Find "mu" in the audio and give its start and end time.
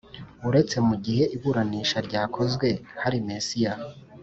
0.87-0.95